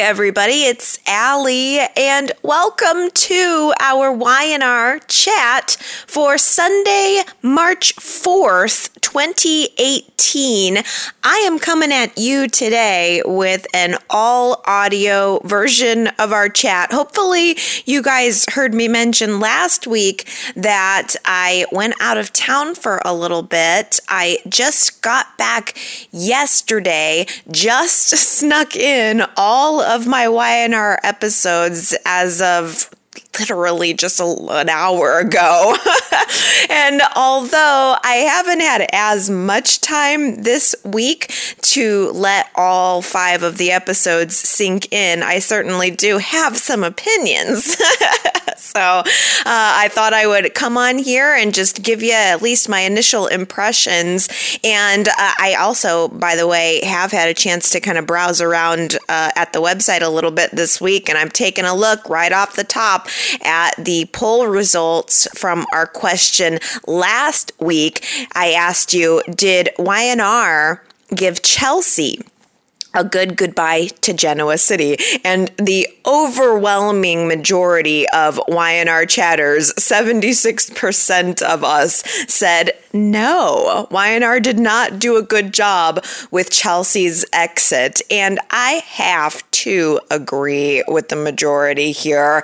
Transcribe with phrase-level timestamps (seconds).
[0.00, 5.76] Everybody, it's Allie, and welcome to our Y&R chat
[6.06, 10.78] for Sunday, March 4th, 2018.
[11.22, 16.90] I am coming at you today with an all audio version of our chat.
[16.90, 23.02] Hopefully, you guys heard me mention last week that I went out of town for
[23.04, 24.00] a little bit.
[24.08, 25.76] I just got back
[26.10, 32.90] yesterday, just snuck in all of my Y&R episodes as of
[33.38, 35.76] literally just a, an hour ago.
[36.70, 41.32] and although I haven't had as much time this week
[41.62, 47.76] to let all five of the episodes sink in, I certainly do have some opinions.
[48.56, 49.02] so uh,
[49.46, 53.26] I thought I would come on here and just give you at least my initial
[53.26, 54.28] impressions.
[54.62, 58.40] And uh, I also, by the way, have had a chance to kind of browse
[58.40, 62.08] around uh, at the website a little bit this week, and I'm taking a look
[62.08, 63.08] right off the top
[63.42, 68.04] at the poll results from our question last week.
[68.34, 70.82] I asked you, did Y&R
[71.14, 72.20] give Chelsea
[72.94, 74.96] a good goodbye to Genoa City.
[75.24, 83.86] And the overwhelming majority of Y&R chatters, 76% of us said no.
[83.90, 88.02] Y&R did not do a good job with Chelsea's exit.
[88.10, 92.42] And I have to agree with the majority here.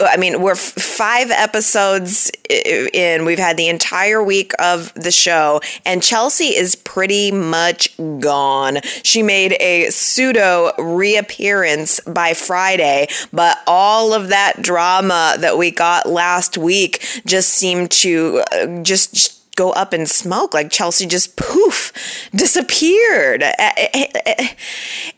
[0.00, 3.24] I mean, we're five episodes in.
[3.24, 8.78] We've had the entire week of the show, and Chelsea is pretty much gone.
[9.02, 16.08] She made a pseudo reappearance by Friday, but all of that drama that we got
[16.08, 20.54] last week just seemed to uh, just go up in smoke.
[20.54, 21.92] Like Chelsea just poof
[22.32, 23.42] disappeared.
[23.42, 24.46] Uh, uh, uh,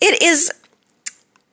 [0.01, 0.51] it is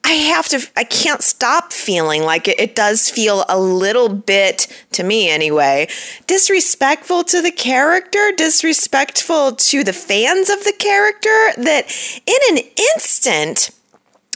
[0.08, 4.68] I have to, I can't stop feeling like it, it, does feel a little bit,
[4.94, 5.90] to me anyway,
[6.28, 11.94] disrespectful to the character, disrespectful to the fans of the character, that
[12.26, 12.64] in an
[12.96, 13.72] instant,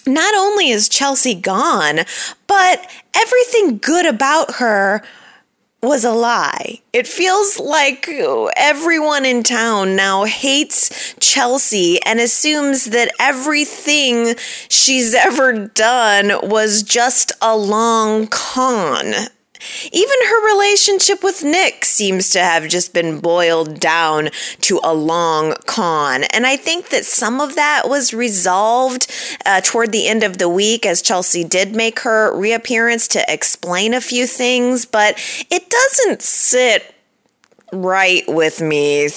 [0.05, 2.01] not only is Chelsea gone,
[2.47, 5.01] but everything good about her
[5.83, 6.79] was a lie.
[6.93, 8.07] It feels like
[8.55, 14.35] everyone in town now hates Chelsea and assumes that everything
[14.69, 19.13] she's ever done was just a long con.
[19.91, 24.29] Even her relationship with Nick seems to have just been boiled down
[24.61, 26.23] to a long con.
[26.25, 29.11] And I think that some of that was resolved
[29.45, 33.93] uh, toward the end of the week as Chelsea did make her reappearance to explain
[33.93, 35.15] a few things, but
[35.49, 36.93] it doesn't sit
[37.73, 39.09] right with me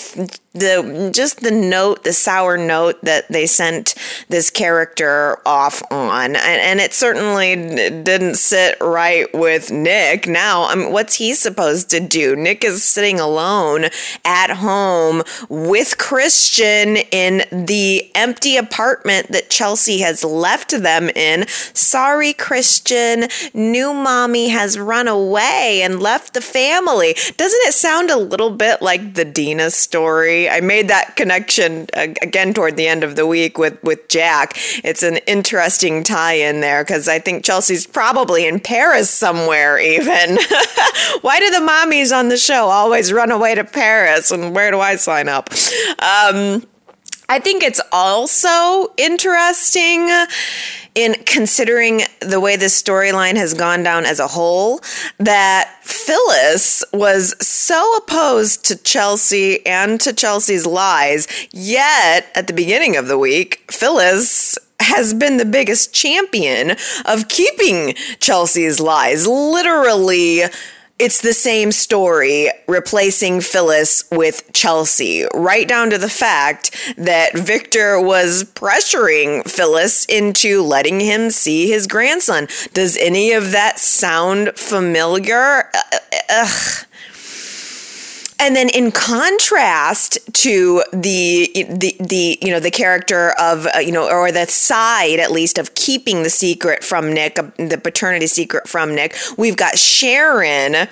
[0.55, 3.95] the just the note, the sour note that they sent
[4.29, 10.29] this character off on, and, and it certainly didn't sit right with Nick.
[10.29, 12.37] Now, I mean, what's he supposed to do?
[12.37, 13.87] Nick is sitting alone
[14.25, 21.47] at home with Christian in the empty apartment that Chelsea has left them in.
[21.49, 27.15] Sorry, Christian, new mommy has run away and left the family.
[27.37, 30.44] Doesn't it sound a little bit like the Dina story?
[30.49, 34.53] I made that connection uh, again toward the end of the week with with Jack.
[34.85, 39.79] It's an interesting tie in there because I think Chelsea's probably in Paris somewhere.
[39.79, 40.37] Even
[41.21, 44.31] why do the mommies on the show always run away to Paris?
[44.31, 45.51] And where do I sign up?
[45.99, 46.65] Um,
[47.35, 50.09] I think it's also interesting
[50.95, 54.81] in considering the way this storyline has gone down as a whole
[55.19, 62.97] that Phyllis was so opposed to Chelsea and to Chelsea's lies, yet at the beginning
[62.97, 69.27] of the week, Phyllis has been the biggest champion of keeping Chelsea's lies.
[69.27, 70.43] Literally,
[70.99, 78.01] it's the same story replacing Phyllis with Chelsea, right down to the fact that Victor
[78.01, 82.47] was pressuring Phyllis into letting him see his grandson.
[82.73, 85.71] Does any of that sound familiar?
[85.75, 86.87] Uh, uh, ugh.
[88.41, 93.93] And then in contrast to the the the you know the character of uh, you
[93.93, 98.27] know or the side at least of keeping the secret from Nick, uh, the paternity
[98.27, 100.89] secret from Nick, we've got Sharon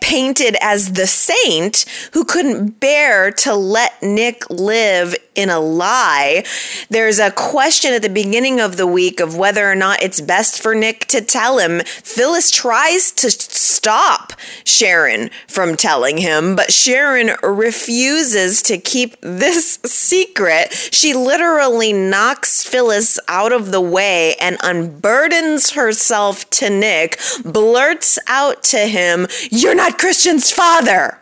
[0.00, 6.44] painted as the saint who couldn't bear to let Nick live in a lie.
[6.90, 10.60] There's a question at the beginning of the week of whether or not it's best
[10.60, 11.80] for Nick to tell him.
[11.80, 14.34] Phyllis tries to stop
[14.64, 20.72] Sharon from telling him, but Sharon refuses to keep this secret.
[20.92, 28.62] She literally knocks Phyllis out of the way and unburdens herself to Nick, blurts out
[28.64, 31.18] to him, You're not Christian's father.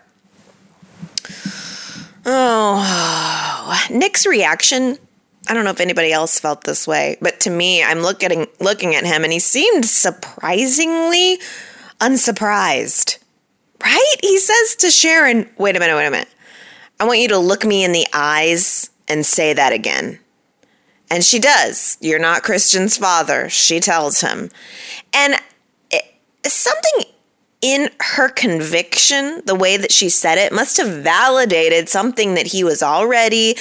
[2.24, 4.96] Oh, Nick's reaction.
[5.48, 8.94] I don't know if anybody else felt this way, but to me, I'm looking looking
[8.94, 11.40] at him and he seemed surprisingly
[12.00, 13.21] unsurprised.
[13.82, 14.16] Right?
[14.22, 16.28] He says to Sharon, "Wait a minute, wait a minute.
[17.00, 20.20] I want you to look me in the eyes and say that again."
[21.10, 21.98] And she does.
[22.00, 24.50] You're not Christian's father, she tells him.
[25.12, 25.36] And
[25.90, 26.04] it,
[26.46, 27.12] something
[27.60, 32.64] in her conviction, the way that she said it, must have validated something that he
[32.64, 33.56] was already,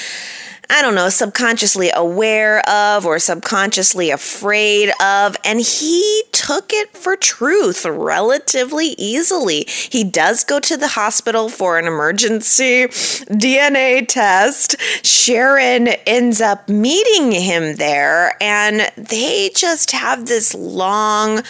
[0.73, 5.35] I don't know, subconsciously aware of or subconsciously afraid of.
[5.43, 9.65] And he took it for truth relatively easily.
[9.67, 14.79] He does go to the hospital for an emergency DNA test.
[15.05, 21.41] Sharon ends up meeting him there, and they just have this long,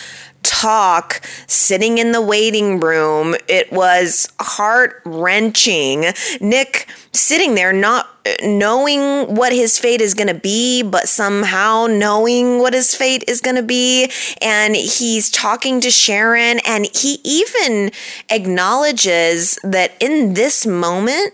[0.43, 3.35] talk sitting in the waiting room.
[3.47, 6.05] It was heart wrenching.
[6.39, 8.07] Nick sitting there, not
[8.43, 13.41] knowing what his fate is going to be, but somehow knowing what his fate is
[13.41, 14.11] going to be.
[14.41, 17.91] And he's talking to Sharon, and he even
[18.29, 21.33] acknowledges that in this moment,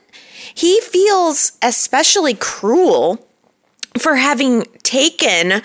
[0.53, 3.27] he feels especially cruel
[3.99, 5.61] for having taken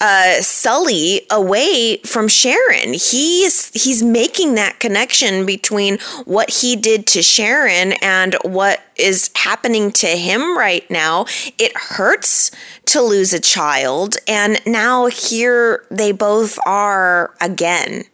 [0.00, 2.94] uh, Sully away from Sharon.
[2.94, 9.92] He's he's making that connection between what he did to Sharon and what is happening
[9.92, 11.26] to him right now.
[11.58, 12.50] It hurts
[12.86, 18.04] to lose a child, and now here they both are again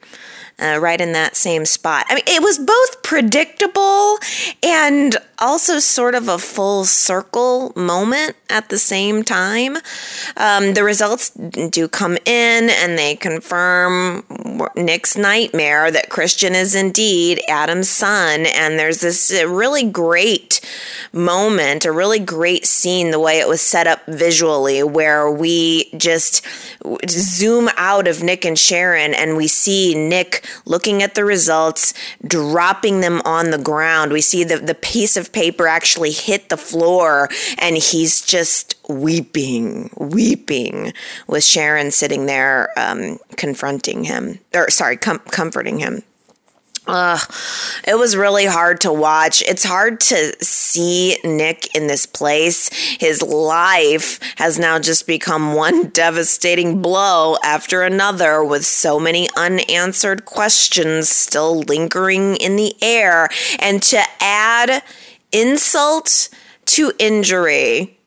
[0.62, 2.06] uh, right in that same spot.
[2.08, 4.18] I mean, it was both predictable
[4.62, 9.76] and also sort of a full circle moment at the same time.
[10.36, 14.24] Um, the results do come in and they confirm
[14.76, 18.46] Nick's nightmare that Christian is indeed Adam's son.
[18.46, 20.60] And there's this really great
[21.12, 26.46] moment, a really great scene, the way it was set up visually, where we just
[27.08, 31.92] zoom out of Nick and Sharon and we see Nick looking at the results,
[32.24, 34.12] dropping them on the ground.
[34.12, 39.90] We see the, the piece of paper actually hit the floor and he's just weeping,
[39.96, 40.92] weeping
[41.26, 46.02] with Sharon sitting there um, confronting him, or sorry, com- comforting him.
[46.86, 47.18] Uh,
[47.86, 49.40] it was really hard to watch.
[49.42, 52.70] It's hard to see Nick in this place.
[52.98, 60.24] His life has now just become one devastating blow after another, with so many unanswered
[60.24, 63.28] questions still lingering in the air.
[63.60, 64.82] And to add
[65.32, 66.28] insult
[66.66, 67.98] to injury,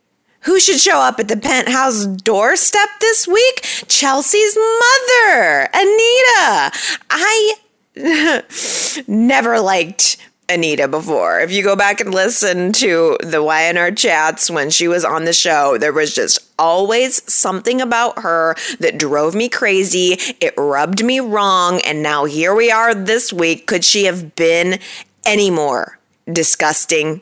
[0.42, 3.62] who should show up at the penthouse doorstep this week?
[3.88, 6.72] Chelsea's mother, Anita.
[7.10, 7.56] I
[9.08, 10.18] never liked
[10.48, 11.40] Anita before.
[11.40, 15.34] If you go back and listen to the YNR chats when she was on the
[15.34, 20.18] show, there was just always something about her that drove me crazy.
[20.40, 21.82] It rubbed me wrong.
[21.82, 23.66] And now here we are this week.
[23.66, 24.80] Could she have been
[25.26, 25.98] any more
[26.32, 27.22] disgusting?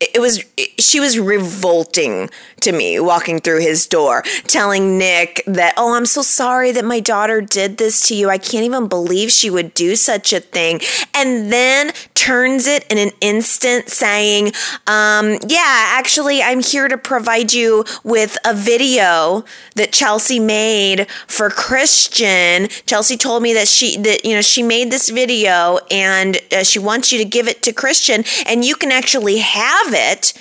[0.00, 0.42] It was,
[0.78, 2.28] she was revolting
[2.62, 7.00] to me walking through his door, telling Nick that, Oh, I'm so sorry that my
[7.00, 8.30] daughter did this to you.
[8.30, 10.80] I can't even believe she would do such a thing.
[11.14, 14.52] And then turns it in an instant, saying,
[14.86, 19.44] um, Yeah, actually, I'm here to provide you with a video
[19.76, 22.68] that Chelsea made for Christian.
[22.86, 26.78] Chelsea told me that she, that, you know, she made this video and uh, she
[26.78, 30.32] wants you to give it to Christian and you can actually have it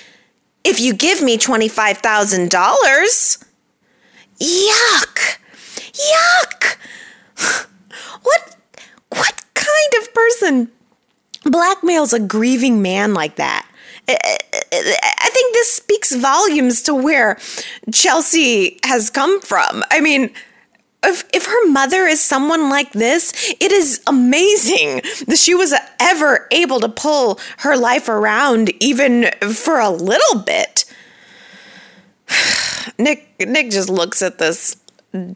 [0.64, 3.44] if you give me $25,000.
[4.40, 5.38] Yuck.
[5.94, 6.78] Yuck.
[8.24, 8.56] What
[9.10, 10.72] what kind of person
[11.44, 13.68] blackmails a grieving man like that?
[14.08, 17.40] I think this speaks volumes to where
[17.92, 19.84] Chelsea has come from.
[19.90, 20.30] I mean,
[21.04, 26.48] if, if her mother is someone like this, it is amazing that she was ever
[26.52, 30.86] able to pull her life around even for a little bit.
[32.98, 34.76] Nick Nick just looks at this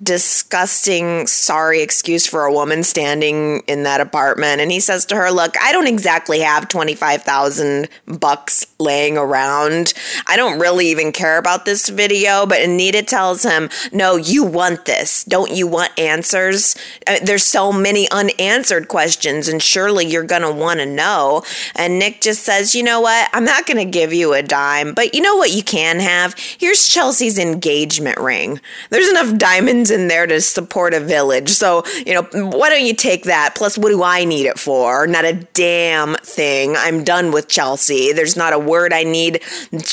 [0.01, 4.61] disgusting sorry excuse for a woman standing in that apartment.
[4.61, 9.93] And he says to her look i don't exactly have 25000 bucks laying around.
[10.27, 12.45] I don't really even care about this video.
[12.45, 15.25] But anita tells him no you want this.
[15.25, 16.75] Don't you want answers?
[17.05, 21.43] Uh, there's so many unanswered questions and surely you're gonna want to know.
[21.75, 23.29] And nick just says you know what?
[23.33, 26.35] I'm not gonna give you a dime but you know what you can have?
[26.37, 28.61] Here's chelsea's engagement ring.
[28.89, 31.49] There's enough diamonds diamonds in there to support a village.
[31.49, 33.55] So, you know, why don't you take that?
[33.55, 35.07] Plus, what do I need it for?
[35.07, 36.75] Not a damn thing.
[36.77, 38.13] I'm done with Chelsea.
[38.13, 39.41] There's not a word I need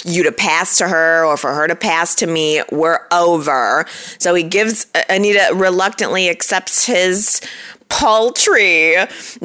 [0.04, 2.62] you to pass to her or for her to pass to me.
[2.70, 3.86] We're over.
[4.18, 7.40] So he gives, uh, Anita reluctantly accepts his
[7.88, 8.96] paltry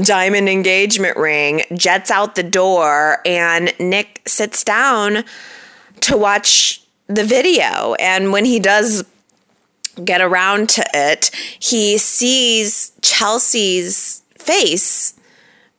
[0.02, 5.24] diamond engagement ring, jets out the door, and Nick sits down
[6.02, 7.94] to watch the video.
[7.96, 9.04] And when he does
[10.04, 15.14] get around to it, he sees Chelsea's face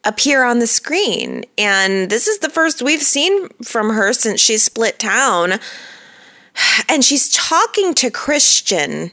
[0.04, 1.44] appear on the screen.
[1.56, 5.54] And this is the first we've seen from her since she split town.
[6.88, 9.12] And she's talking to Christian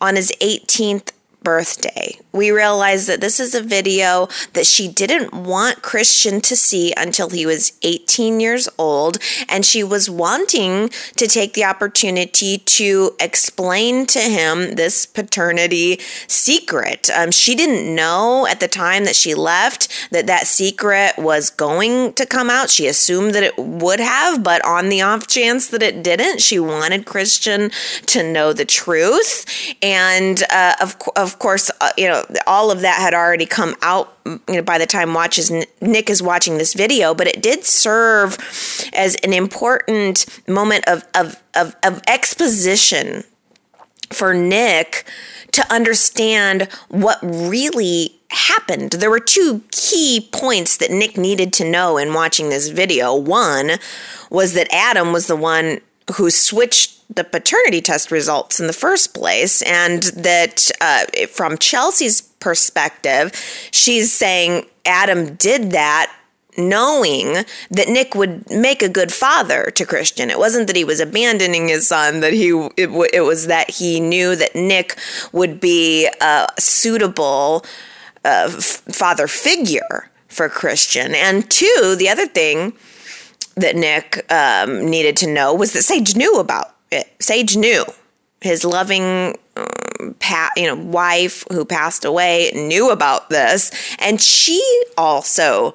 [0.00, 1.12] on his 18th
[1.46, 2.18] birthday.
[2.32, 7.30] We realized that this is a video that she didn't want Christian to see until
[7.30, 14.06] he was 18 years old, and she was wanting to take the opportunity to explain
[14.06, 17.08] to him this paternity secret.
[17.10, 22.12] Um, she didn't know at the time that she left that that secret was going
[22.14, 22.70] to come out.
[22.70, 26.58] She assumed that it would have, but on the off chance that it didn't, she
[26.58, 27.70] wanted Christian
[28.06, 29.46] to know the truth.
[29.80, 33.76] And uh, of, of of course, uh, you know, all of that had already come
[33.82, 35.50] out you know, by the time watches
[35.82, 38.38] Nick is watching this video, but it did serve
[38.94, 43.22] as an important moment of, of, of, of exposition
[44.10, 45.04] for Nick
[45.52, 48.92] to understand what really happened.
[48.92, 53.14] There were two key points that Nick needed to know in watching this video.
[53.14, 53.72] One
[54.30, 55.80] was that Adam was the one
[56.14, 62.20] who switched the paternity test results in the first place, and that uh, from Chelsea's
[62.20, 63.32] perspective,
[63.70, 66.12] she's saying Adam did that
[66.58, 70.30] knowing that Nick would make a good father to Christian.
[70.30, 74.00] It wasn't that he was abandoning his son; that he it, it was that he
[74.00, 74.96] knew that Nick
[75.32, 77.64] would be a suitable
[78.24, 81.14] uh, f- father figure for Christian.
[81.14, 82.74] And two, the other thing
[83.54, 86.75] that Nick um, needed to know was that Sage knew about.
[87.20, 87.84] Sage knew
[88.40, 94.60] his loving um, pa- you know wife who passed away knew about this and she
[94.96, 95.74] also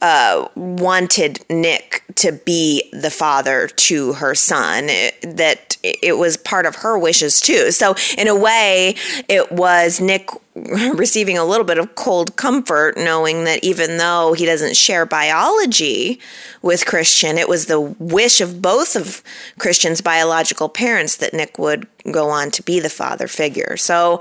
[0.00, 6.66] uh, wanted Nick to be the father to her son, it, that it was part
[6.66, 7.70] of her wishes too.
[7.70, 8.94] So, in a way,
[9.28, 14.46] it was Nick receiving a little bit of cold comfort knowing that even though he
[14.46, 16.20] doesn't share biology
[16.62, 19.22] with Christian, it was the wish of both of
[19.58, 23.76] Christian's biological parents that Nick would go on to be the father figure.
[23.76, 24.20] So,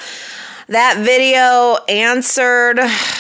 [0.70, 2.80] that video answered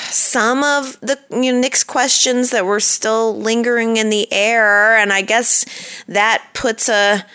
[0.09, 5.13] some of the you know, Nick's questions that were still lingering in the air, and
[5.13, 5.65] I guess
[6.07, 7.25] that puts a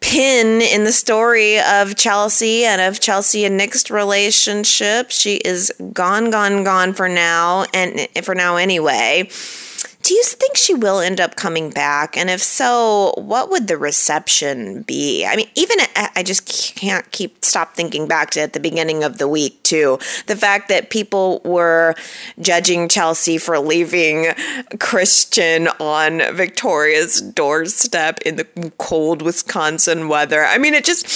[0.00, 5.10] pin in the story of Chelsea and of Chelsea and Nick's relationship.
[5.10, 9.28] She is gone, gone, gone for now, and for now anyway.
[10.02, 12.16] Do you think she will end up coming back?
[12.16, 15.26] And if so, what would the reception be?
[15.26, 19.18] I mean, even I just can't keep stop thinking back to at the beginning of
[19.18, 19.98] the week too.
[20.26, 21.94] The fact that people were
[22.40, 24.28] judging Chelsea for leaving
[24.78, 30.44] Christian on Victoria's doorstep in the cold Wisconsin weather.
[30.44, 31.08] I mean, it just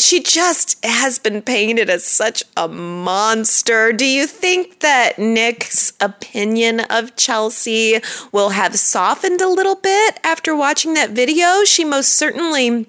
[0.00, 3.92] she just has been painted as such a monster.
[3.92, 10.54] Do you think that Nick's opinion of Chelsea will have softened a little bit after
[10.54, 11.64] watching that video.
[11.64, 12.86] She most certainly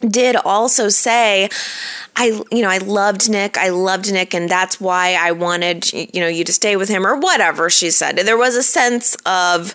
[0.00, 1.48] did also say
[2.14, 6.20] I you know I loved Nick I loved Nick and that's why I wanted you
[6.20, 9.74] know you to stay with him or whatever she said there was a sense of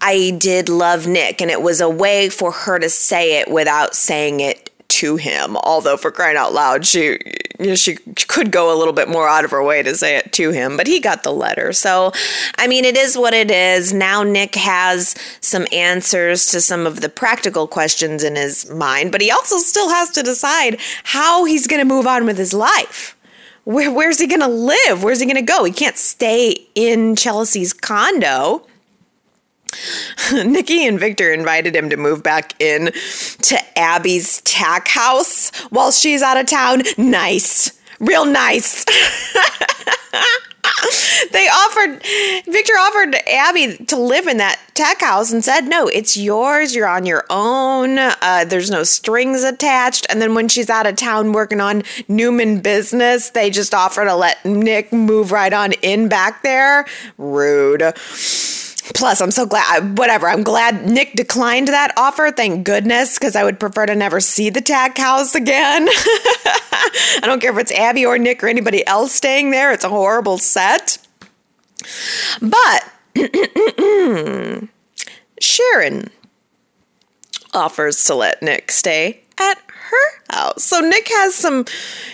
[0.00, 3.96] I did love Nick and it was a way for her to say it without
[3.96, 4.70] saying it
[5.04, 5.56] to him.
[5.58, 7.18] Although for crying out loud, she
[7.58, 10.16] you know, she could go a little bit more out of her way to say
[10.16, 11.72] it to him, but he got the letter.
[11.74, 12.12] So,
[12.58, 13.92] I mean, it is what it is.
[13.92, 19.20] Now Nick has some answers to some of the practical questions in his mind, but
[19.20, 23.16] he also still has to decide how he's going to move on with his life.
[23.64, 25.02] Where, where's he going to live?
[25.02, 25.64] Where's he going to go?
[25.64, 28.66] He can't stay in Chelsea's condo
[30.32, 32.92] Nikki and Victor invited him to move back in
[33.42, 36.82] to Abby's tack house while she's out of town.
[36.98, 37.72] Nice.
[38.00, 38.84] Real nice.
[41.32, 42.02] they offered
[42.46, 46.74] Victor offered Abby to live in that tack house and said, "No, it's yours.
[46.74, 47.98] You're on your own.
[47.98, 52.60] Uh, there's no strings attached." And then when she's out of town working on Newman
[52.60, 56.86] business, they just offer to let Nick move right on in back there.
[57.18, 57.94] Rude.
[58.92, 62.30] Plus, I'm so glad, whatever, I'm glad Nick declined that offer.
[62.30, 65.88] Thank goodness, because I would prefer to never see the tack house again.
[65.88, 69.88] I don't care if it's Abby or Nick or anybody else staying there, it's a
[69.88, 70.98] horrible set.
[72.42, 72.84] But
[75.40, 76.10] Sharon
[77.54, 80.64] offers to let Nick stay at her house.
[80.64, 81.64] So Nick has some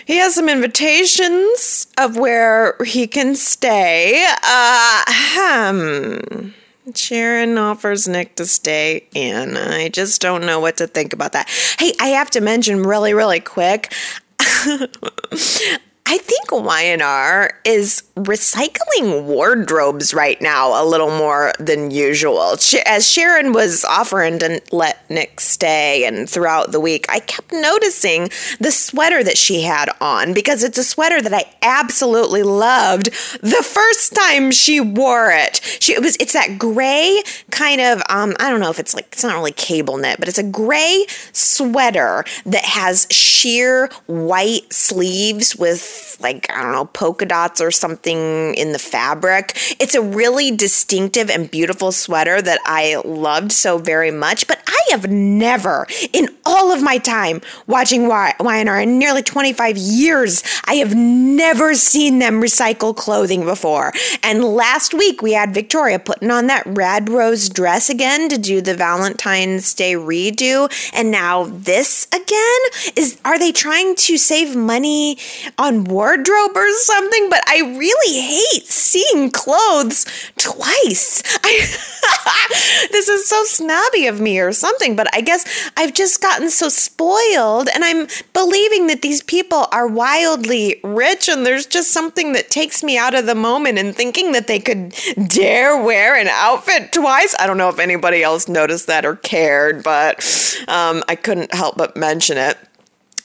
[0.05, 4.25] he has some invitations of where he can stay.
[4.43, 6.49] Uh hmm.
[6.95, 9.55] Sharon offers Nick to stay in.
[9.57, 11.49] I just don't know what to think about that.
[11.79, 13.93] Hey, I have to mention really, really quick.
[16.11, 22.57] I think Y&R is recycling wardrobes right now a little more than usual.
[22.85, 28.29] As Sharon was offering to let Nick stay, and throughout the week, I kept noticing
[28.59, 33.05] the sweater that she had on because it's a sweater that I absolutely loved
[33.41, 35.61] the first time she wore it.
[35.79, 39.07] She it was it's that gray kind of um I don't know if it's like
[39.13, 45.55] it's not really cable knit, but it's a gray sweater that has sheer white sleeves
[45.55, 49.53] with like, I don't know, polka dots or something in the fabric.
[49.79, 54.91] It's a really distinctive and beautiful sweater that I loved so very much, but I
[54.91, 60.95] have never, in all of my time watching Y&R in nearly 25 years, I have
[60.95, 63.93] never seen them recycle clothing before.
[64.23, 68.61] And last week we had Victoria putting on that red rose dress again to do
[68.61, 70.71] the Valentine's Day redo.
[70.93, 72.95] And now this again?
[72.95, 75.17] Is are they trying to save money
[75.57, 80.05] on wardrobe or something, but I really hate seeing clothes
[80.37, 81.21] twice.
[81.43, 81.67] I
[82.91, 86.69] this is so snobby of me or something, but I guess I've just gotten so
[86.69, 92.49] spoiled and I'm believing that these people are wildly rich and there's just something that
[92.49, 94.93] takes me out of the moment and thinking that they could
[95.27, 97.35] dare wear an outfit twice.
[97.39, 100.23] I don't know if anybody else noticed that or cared, but
[100.67, 102.57] um, I couldn't help but mention it.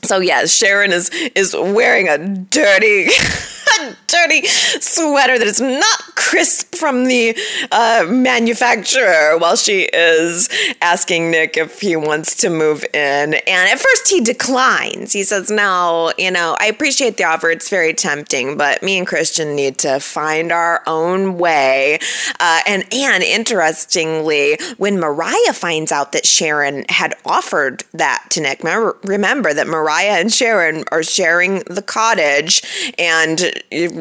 [0.03, 3.07] So yes, Sharon is is wearing a dirty
[4.07, 7.37] dirty sweater that is not crisp from the
[7.73, 10.49] uh, manufacturer while she is
[10.81, 13.35] asking Nick if he wants to move in.
[13.35, 15.13] And at first he declines.
[15.13, 17.50] He says, No, you know, I appreciate the offer.
[17.50, 21.99] It's very tempting, but me and Christian need to find our own way.
[22.41, 28.63] Uh, and, and interestingly, when Mariah finds out that Sharon had offered that to Nick,
[28.63, 32.63] remember, remember that Mariah and Sharon are sharing the cottage,
[32.99, 33.55] and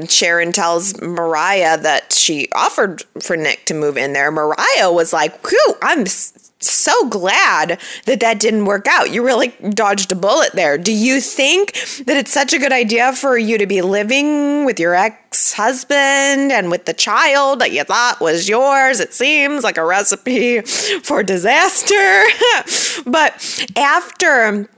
[0.09, 4.31] Sharon tells Mariah that she offered for Nick to move in there.
[4.31, 6.05] Mariah was like, "Whew, I'm
[6.65, 9.11] so glad that that didn't work out.
[9.11, 10.77] You really dodged a bullet there.
[10.77, 11.73] Do you think
[12.05, 16.51] that it's such a good idea for you to be living with your ex husband
[16.51, 18.99] and with the child that you thought was yours?
[18.99, 22.23] It seems like a recipe for disaster.
[23.05, 24.69] but after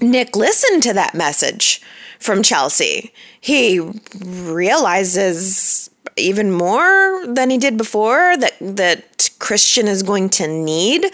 [0.00, 1.82] Nick listened to that message
[2.18, 3.80] from Chelsea, he
[4.20, 11.06] realizes even more than he did before that that Christian is going to need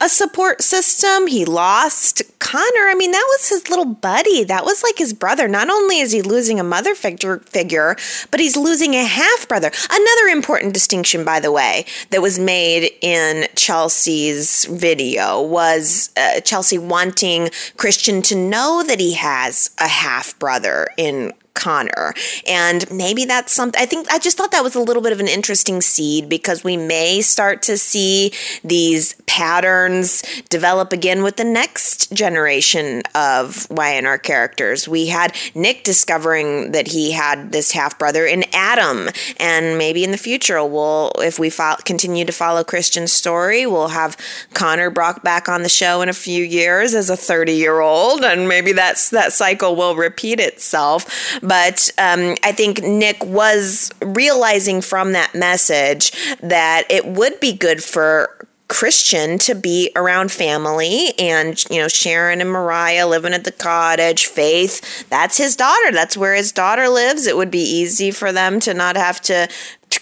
[0.00, 1.26] a support system.
[1.26, 2.88] He lost Connor.
[2.88, 4.44] I mean, that was his little buddy.
[4.44, 5.48] That was like his brother.
[5.48, 7.96] Not only is he losing a mother figure, figure
[8.30, 9.70] but he's losing a half brother.
[9.90, 16.78] Another important distinction, by the way, that was made in Chelsea's video was uh, Chelsea
[16.78, 22.14] wanting Christian to know that he has a half brother in Connor.
[22.46, 25.20] And maybe that's something, I think, I just thought that was a little bit of
[25.20, 28.32] an interesting seed because we may start to see
[28.64, 34.86] these patterns develop again with the next generation of Y&R characters.
[34.86, 39.08] We had Nick discovering that he had this half brother in Adam.
[39.38, 43.88] And maybe in the future, we'll, if we fo- continue to follow Christian's story, we'll
[43.88, 44.16] have
[44.54, 48.24] Connor brought back on the show in a few years as a 30 year old.
[48.24, 51.06] And maybe that's, that cycle will repeat itself.
[51.42, 57.82] But um, I think Nick was realizing from that message that it would be good
[57.82, 63.52] for Christian to be around family and, you know, Sharon and Mariah living at the
[63.52, 64.26] cottage.
[64.26, 65.92] Faith, that's his daughter.
[65.92, 67.26] That's where his daughter lives.
[67.26, 69.48] It would be easy for them to not have to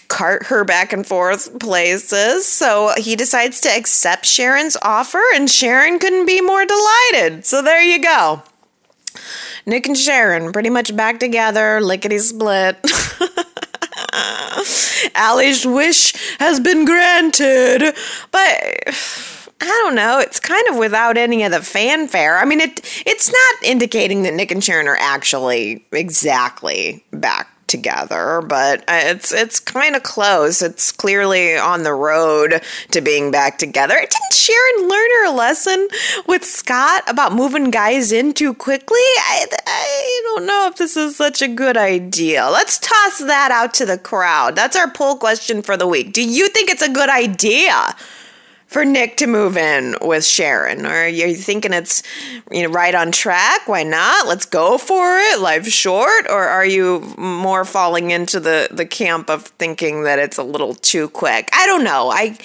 [0.07, 2.47] cart her back and forth places.
[2.47, 7.47] So he decides to accept Sharon's offer, and Sharon couldn't be more delighted.
[7.47, 8.43] So there you go.
[9.67, 12.77] Nick and Sharon pretty much back together, lickety split.
[15.15, 17.95] Allie's wish has been granted,
[18.31, 18.95] but.
[19.63, 20.19] I don't know.
[20.19, 22.39] It's kind of without any of the fanfare.
[22.39, 28.43] I mean, it it's not indicating that Nick and Sharon are actually exactly back together,
[28.47, 30.61] but uh, it's it's kind of close.
[30.61, 33.95] It's clearly on the road to being back together.
[33.95, 35.89] Didn't Sharon learn her lesson
[36.27, 38.99] with Scott about moving guys in too quickly?
[38.99, 42.51] I, I don't know if this is such a good idea.
[42.51, 44.57] Let's toss that out to the crowd.
[44.57, 46.13] That's our poll question for the week.
[46.13, 47.95] Do you think it's a good idea?
[48.71, 50.87] For Nick to move in with Sharon?
[50.87, 52.05] Or are you thinking it's
[52.51, 53.67] you know right on track?
[53.67, 54.29] Why not?
[54.29, 55.41] Let's go for it.
[55.41, 56.27] Life's short.
[56.31, 60.75] Or are you more falling into the the camp of thinking that it's a little
[60.75, 61.51] too quick?
[61.53, 62.11] I don't know.
[62.11, 62.39] I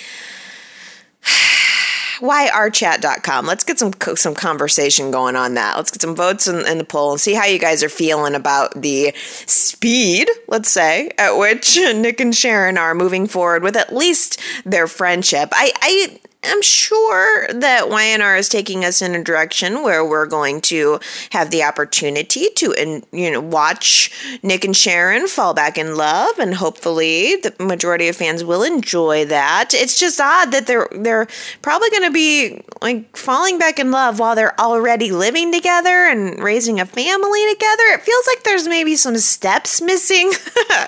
[2.19, 3.45] yrchat.com.
[3.45, 5.75] Let's get some some conversation going on that.
[5.75, 8.35] Let's get some votes in, in, the poll and see how you guys are feeling
[8.35, 13.93] about the speed, let's say, at which Nick and Sharon are moving forward with at
[13.93, 15.49] least their friendship.
[15.51, 20.61] I, I I'm sure that YNR is taking us in a direction where we're going
[20.61, 20.99] to
[21.31, 24.11] have the opportunity to, you know, watch
[24.43, 29.25] Nick and Sharon fall back in love, and hopefully the majority of fans will enjoy
[29.25, 29.73] that.
[29.73, 31.27] It's just odd that they're they're
[31.61, 36.39] probably going to be like falling back in love while they're already living together and
[36.39, 37.83] raising a family together.
[37.93, 40.31] It feels like there's maybe some steps missing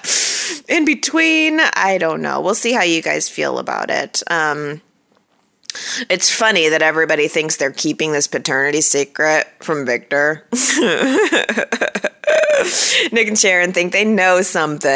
[0.67, 1.60] in between.
[1.60, 2.41] I don't know.
[2.41, 4.22] We'll see how you guys feel about it.
[4.30, 4.82] Um,
[6.10, 10.48] it's funny that everybody thinks they're keeping this paternity secret from Victor.
[13.12, 14.90] Nick and Sharon think they know something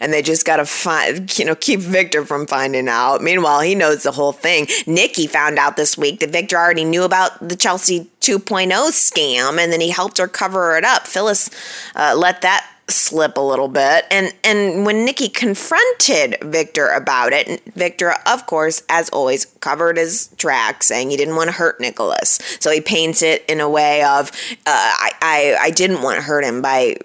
[0.00, 3.22] and they just gotta find, you know, keep Victor from finding out.
[3.22, 4.66] Meanwhile, he knows the whole thing.
[4.86, 9.72] Nikki found out this week that Victor already knew about the Chelsea 2.0 scam and
[9.72, 11.06] then he helped her cover it up.
[11.06, 11.50] Phyllis
[11.94, 14.04] uh, let that slip a little bit.
[14.10, 20.28] And and when Nikki confronted Victor about it, Victor, of course, as always, covered his
[20.36, 22.38] tracks, saying he didn't want to hurt Nicholas.
[22.60, 24.30] So he paints it in a way of
[24.66, 26.96] uh, I, I I didn't want to hurt him by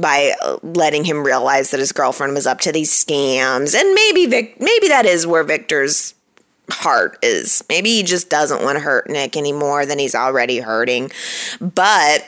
[0.00, 4.60] by letting him realize that his girlfriend was up to these scams, and maybe Vic,
[4.60, 6.14] maybe that is where Victor's
[6.70, 7.62] heart is.
[7.68, 11.10] Maybe he just doesn't want to hurt Nick any more than he's already hurting,
[11.60, 12.24] but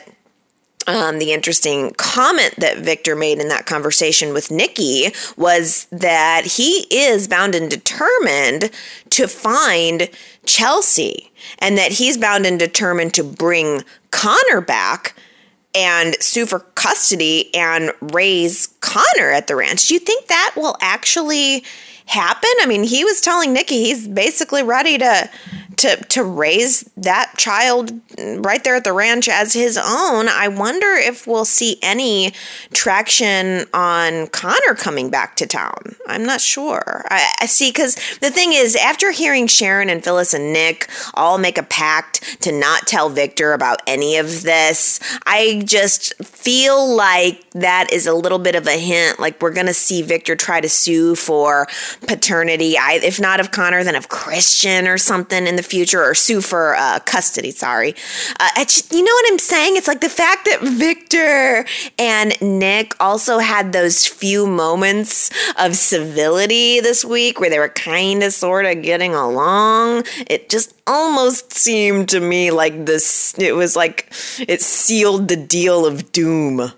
[0.87, 6.87] um, the interesting comment that Victor made in that conversation with Nikki was that he
[6.91, 8.71] is bound and determined
[9.11, 10.09] to find
[10.45, 15.15] Chelsea and that he's bound and determined to bring Connor back
[15.73, 19.87] and sue for custody and raise Connor at the ranch.
[19.87, 21.65] Do you think that will actually
[22.05, 22.49] happen?
[22.61, 25.29] I mean, he was telling Nikki he's basically ready to
[25.77, 30.27] to to raise that child right there at the ranch as his own.
[30.29, 32.31] I wonder if we'll see any
[32.73, 35.95] traction on Connor coming back to town.
[36.07, 37.05] I'm not sure.
[37.09, 41.37] I, I see because the thing is, after hearing Sharon and Phyllis and Nick all
[41.37, 46.13] make a pact to not tell Victor about any of this, I just
[46.45, 49.19] feel like that is a little bit of a hint.
[49.19, 51.67] Like we're gonna see Victor try to sue for
[52.07, 56.41] paternity, if not of Connor, then of Christian or something in the future or sue
[56.41, 57.49] for uh, custody.
[57.49, 57.95] Sorry.
[58.39, 59.75] Uh, you know what I'm saying?
[59.75, 61.65] It's like the fact that Victor
[61.97, 68.21] and Nick also had those few moments of civility this week where they were kind
[68.21, 70.03] of sort of getting along.
[70.27, 75.85] It just almost seemed to me like this, it was like it sealed the deal
[75.85, 76.71] of doom.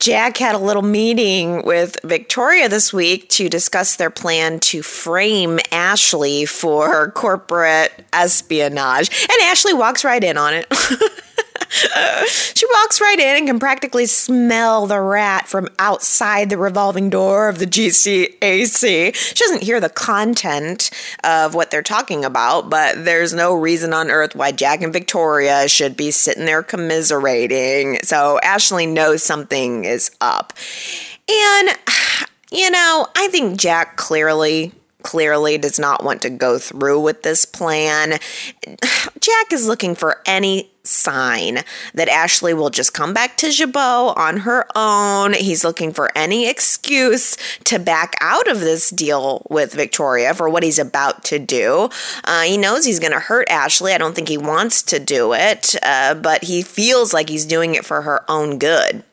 [0.00, 5.58] Jack had a little meeting with Victoria this week to discuss their plan to frame
[5.72, 9.10] Ashley for corporate espionage.
[9.22, 10.66] And Ashley walks right in on it.
[11.70, 17.48] she walks right in and can practically smell the rat from outside the revolving door
[17.48, 19.14] of the GCAC.
[19.14, 20.90] She doesn't hear the content
[21.24, 25.68] of what they're talking about, but there's no reason on earth why Jack and Victoria
[25.68, 27.98] should be sitting there commiserating.
[28.02, 30.52] So Ashley knows something is up.
[31.28, 31.70] And,
[32.50, 37.44] you know, I think Jack clearly clearly does not want to go through with this
[37.44, 38.18] plan.
[39.20, 41.60] Jack is looking for any sign
[41.94, 45.34] that Ashley will just come back to Jabot on her own.
[45.34, 50.62] He's looking for any excuse to back out of this deal with Victoria for what
[50.62, 51.88] he's about to do.
[52.24, 53.92] Uh, he knows he's going to hurt Ashley.
[53.92, 57.74] I don't think he wants to do it, uh, but he feels like he's doing
[57.74, 59.04] it for her own good.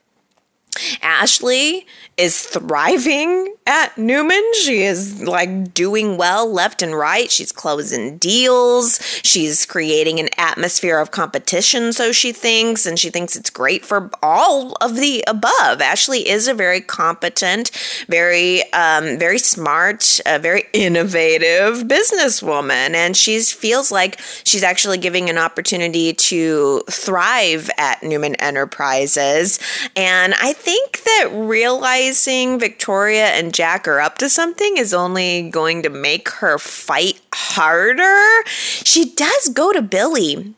[1.02, 1.86] Ashley
[2.18, 4.44] is thriving at Newman.
[4.62, 7.30] She is like doing well left and right.
[7.30, 9.00] She's closing deals.
[9.24, 14.10] She's creating an atmosphere of competition, so she thinks, and she thinks it's great for
[14.24, 15.82] all of the above.
[15.82, 17.72] Ashley is a very competent,
[18.08, 25.30] very, um, very smart, a very innovative businesswoman, and she feels like she's actually giving
[25.30, 29.60] an opportunity to thrive at Newman Enterprises.
[29.96, 35.84] And I think that realizing Victoria and Jack are up to something is only going
[35.84, 38.44] to make her fight harder.
[38.48, 40.56] She does go to Billy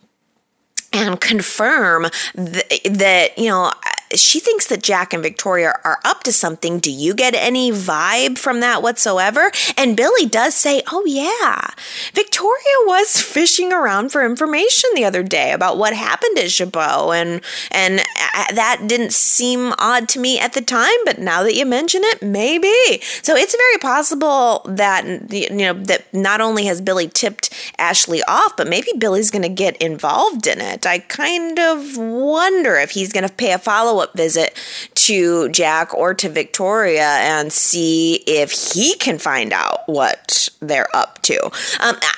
[0.94, 3.74] and confirm th- that, you know,
[4.16, 6.80] she thinks that Jack and Victoria are up to something.
[6.80, 9.52] Do you get any vibe from that whatsoever?
[9.76, 11.68] And Billy does say, Oh, yeah,
[12.14, 17.16] Victoria was fishing around for information the other day about what happened at Jabot.
[17.16, 17.42] And,
[17.72, 21.66] and uh, that didn't seem odd to me at the time, but now that you
[21.66, 23.02] mention it, maybe.
[23.22, 28.56] So it's very possible that, you know, that not only has Billy tipped Ashley off,
[28.56, 30.86] but maybe Billy's going to get involved in it.
[30.86, 34.56] I kind of wonder if he's going to pay a follow follow up visit
[34.96, 41.22] to Jack or to Victoria and see if he can find out what they're up
[41.24, 41.40] to.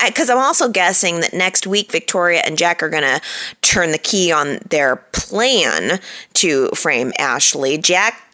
[0.05, 3.21] Because um, I'm also guessing that next week Victoria and Jack are going to
[3.61, 5.99] turn the key on their plan
[6.33, 7.77] to frame Ashley.
[7.77, 8.28] Jack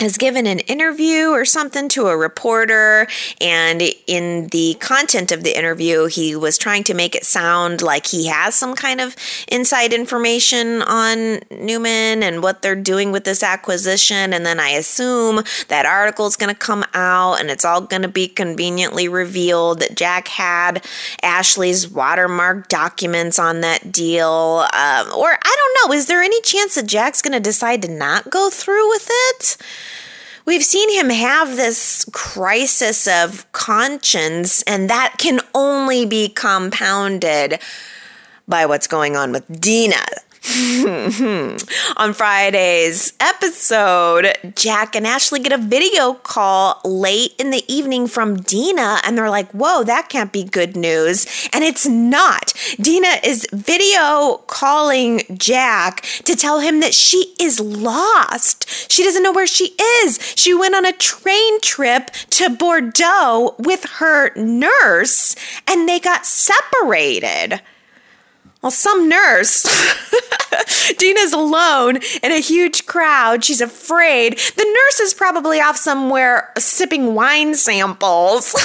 [0.00, 3.06] has given an interview or something to a reporter
[3.40, 8.06] and in the content of the interview he was trying to make it sound like
[8.08, 9.14] he has some kind of
[9.46, 15.44] inside information on Newman and what they're doing with this acquisition and then I assume
[15.68, 19.78] that article is going to come out and it's all going to be conveniently revealed
[19.78, 20.84] that Jack had
[21.22, 26.74] Ashley's watermark documents on that deal um, or I don't know is there any chance
[26.74, 29.56] that Jack's going to decide to not go through with it?
[30.44, 37.60] We've seen him have this crisis of conscience, and that can only be compounded
[38.46, 40.04] by what's going on with Dina.
[41.96, 48.36] On Friday's episode, Jack and Ashley get a video call late in the evening from
[48.36, 51.48] Dina, and they're like, Whoa, that can't be good news.
[51.54, 52.52] And it's not.
[52.78, 58.92] Dina is video calling Jack to tell him that she is lost.
[58.92, 60.34] She doesn't know where she is.
[60.36, 67.62] She went on a train trip to Bordeaux with her nurse, and they got separated.
[68.64, 69.62] Well, some nurse.
[70.96, 73.44] Dina's alone in a huge crowd.
[73.44, 74.38] She's afraid.
[74.38, 78.56] The nurse is probably off somewhere sipping wine samples.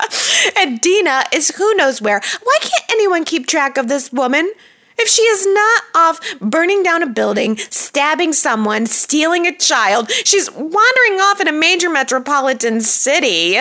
[0.56, 2.22] and Dina is who knows where.
[2.44, 4.50] Why can't anyone keep track of this woman?
[4.96, 10.50] If she is not off burning down a building, stabbing someone, stealing a child, she's
[10.50, 13.58] wandering off in a major metropolitan city.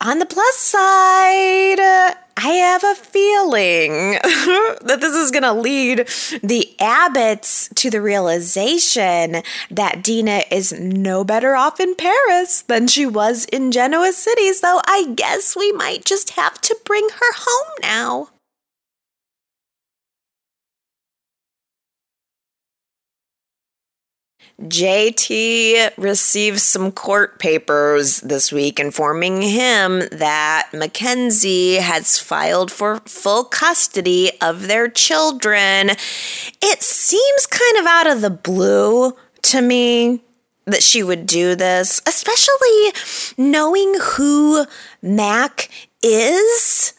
[0.00, 1.80] On the plus side,
[2.36, 4.12] I have a feeling
[4.82, 6.06] that this is going to lead
[6.42, 13.06] the Abbotts to the realization that Dina is no better off in Paris than she
[13.06, 14.52] was in Genoa City.
[14.52, 18.28] So I guess we might just have to bring her home now.
[24.62, 33.44] JT receives some court papers this week informing him that Mackenzie has filed for full
[33.44, 35.90] custody of their children.
[36.62, 40.22] It seems kind of out of the blue to me
[40.64, 42.92] that she would do this, especially
[43.36, 44.64] knowing who
[45.02, 45.68] Mac
[46.02, 46.94] is.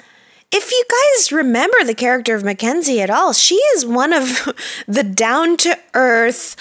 [0.52, 4.54] If you guys remember the character of Mackenzie at all, she is one of
[4.88, 6.56] the down to earth,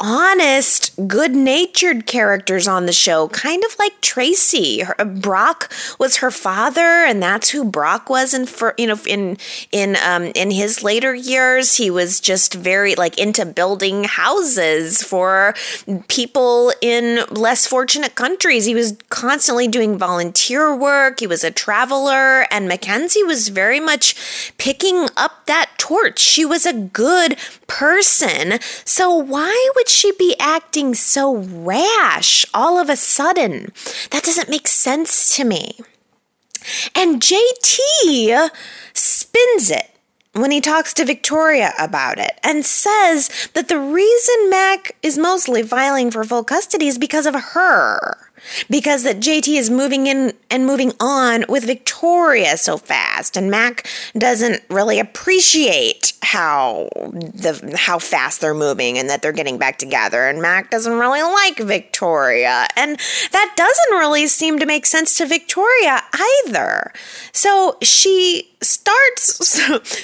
[0.00, 4.80] honest, good natured characters on the show, kind of like Tracy.
[4.80, 9.36] Her, Brock was her father, and that's who Brock was in for you know in
[9.72, 11.76] in um in his later years.
[11.76, 15.54] He was just very like into building houses for
[16.06, 18.66] people in less fortunate countries.
[18.66, 21.20] He was constantly doing volunteer work.
[21.20, 26.20] He was a traveler, and Mackenzie was very much picking up that torch.
[26.20, 28.58] She was a good person.
[28.84, 33.72] So why would she be acting so rash all of a sudden?
[34.10, 35.78] That doesn't make sense to me.
[36.94, 38.50] And JT
[38.92, 39.90] spins it
[40.32, 45.62] when he talks to Victoria about it and says that the reason Mac is mostly
[45.62, 48.27] filing for full custody is because of her
[48.68, 53.88] because that JT is moving in and moving on with Victoria so fast and Mac
[54.16, 60.26] doesn't really appreciate how the how fast they're moving and that they're getting back together
[60.26, 62.98] and Mac doesn't really like Victoria and
[63.32, 66.02] that doesn't really seem to make sense to Victoria
[66.46, 66.92] either.
[67.32, 69.58] So she starts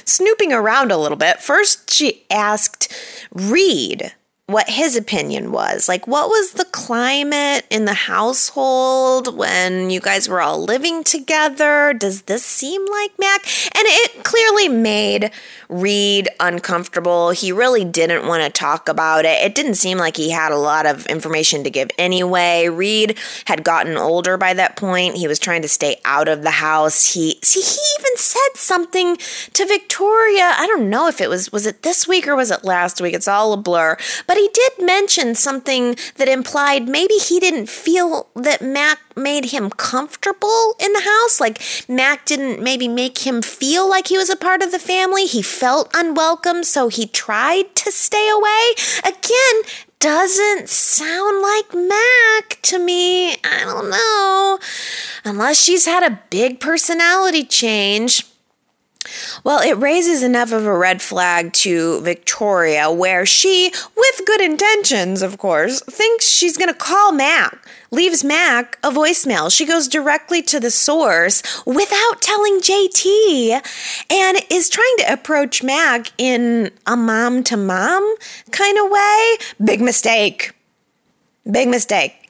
[0.10, 1.40] snooping around a little bit.
[1.40, 2.92] First she asked
[3.32, 4.12] Reed
[4.46, 5.88] what his opinion was.
[5.88, 11.94] Like, what was the climate in the household when you guys were all living together?
[11.94, 13.46] Does this seem like Mac?
[13.74, 15.30] And it clearly made
[15.70, 17.30] Reed uncomfortable.
[17.30, 19.42] He really didn't want to talk about it.
[19.42, 22.68] It didn't seem like he had a lot of information to give anyway.
[22.68, 25.16] Reed had gotten older by that point.
[25.16, 27.14] He was trying to stay out of the house.
[27.14, 29.16] He see he even said something
[29.54, 30.54] to Victoria.
[30.56, 33.14] I don't know if it was was it this week or was it last week?
[33.14, 33.96] It's all a blur.
[34.26, 39.70] But he did mention something that implied maybe he didn't feel that Mac made him
[39.70, 41.40] comfortable in the house.
[41.40, 45.26] Like Mac didn't maybe make him feel like he was a part of the family.
[45.26, 48.74] He felt unwelcome, so he tried to stay away.
[49.00, 49.62] Again,
[50.04, 53.32] doesn't sound like Mac to me.
[53.36, 54.58] I don't know.
[55.24, 58.26] Unless she's had a big personality change.
[59.42, 65.22] Well, it raises enough of a red flag to Victoria where she, with good intentions,
[65.22, 69.54] of course, thinks she's going to call Mac, leaves Mac a voicemail.
[69.54, 73.50] She goes directly to the source without telling JT
[74.10, 78.16] and is trying to approach Mac in a mom to mom
[78.50, 79.36] kind of way.
[79.62, 80.52] Big mistake.
[81.50, 82.23] Big mistake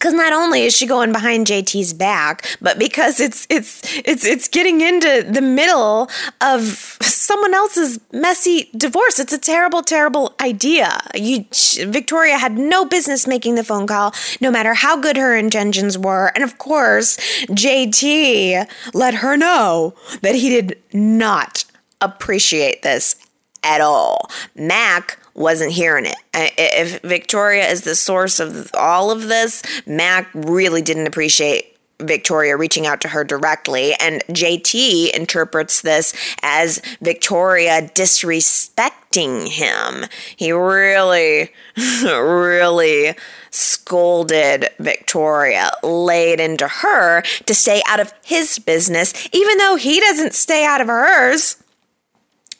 [0.00, 4.48] because not only is she going behind JT's back, but because it's it's it's it's
[4.48, 6.08] getting into the middle
[6.40, 6.62] of
[7.02, 9.20] someone else's messy divorce.
[9.20, 11.00] It's a terrible, terrible idea.
[11.14, 11.44] You,
[11.86, 16.32] Victoria had no business making the phone call, no matter how good her intentions were,
[16.34, 21.66] and of course, JT let her know that he did not
[22.00, 23.16] appreciate this
[23.62, 24.30] at all.
[24.54, 26.16] Mac wasn't hearing it.
[26.34, 32.86] If Victoria is the source of all of this, Mac really didn't appreciate Victoria reaching
[32.86, 33.94] out to her directly.
[34.00, 40.08] And JT interprets this as Victoria disrespecting him.
[40.36, 41.52] He really,
[42.04, 43.14] really
[43.50, 50.34] scolded Victoria, laid into her to stay out of his business, even though he doesn't
[50.34, 51.56] stay out of hers.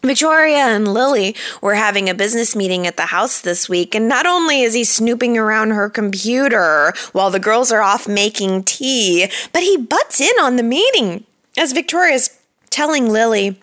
[0.03, 4.27] Victoria and Lily were having a business meeting at the house this week, and not
[4.27, 9.63] only is he snooping around her computer while the girls are off making tea, but
[9.63, 11.25] he butts in on the meeting
[11.57, 12.39] as Victoria's
[12.71, 13.61] telling Lily,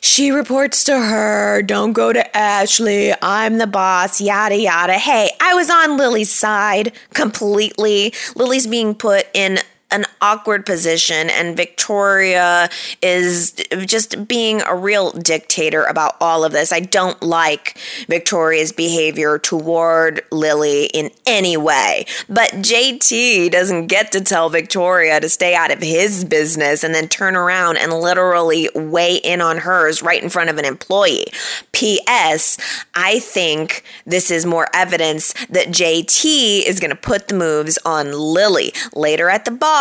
[0.00, 4.92] she reports to her, don't go to Ashley, I'm the boss, yada yada.
[4.94, 8.12] Hey, I was on Lily's side completely.
[8.36, 9.58] Lily's being put in
[9.90, 12.68] an awkward position, and Victoria
[13.00, 13.52] is
[13.86, 16.72] just being a real dictator about all of this.
[16.72, 22.04] I don't like Victoria's behavior toward Lily in any way.
[22.28, 27.08] But JT doesn't get to tell Victoria to stay out of his business and then
[27.08, 31.26] turn around and literally weigh in on hers right in front of an employee.
[31.72, 32.58] P.S.
[32.94, 38.12] I think this is more evidence that JT is going to put the moves on
[38.12, 39.77] Lily later at the bar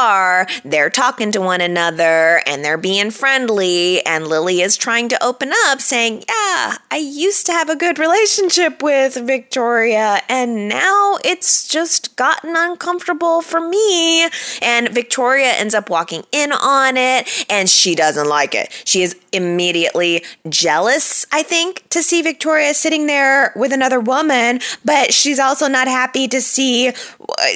[0.63, 4.05] they're talking to one another and they're being friendly.
[4.05, 7.99] And Lily is trying to open up, saying, Yeah, I used to have a good
[7.99, 14.27] relationship with Victoria, and now it's just gotten uncomfortable for me.
[14.61, 18.71] And Victoria ends up walking in on it, and she doesn't like it.
[18.85, 25.13] She is immediately jealous, I think, to see Victoria sitting there with another woman, but
[25.13, 26.93] she's also not happy to see uh,